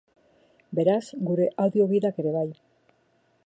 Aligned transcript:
Beraz, 0.79 1.03
gure 1.29 1.47
audio-gidak 1.67 2.21
ere 2.25 2.33
bai. 2.39 2.49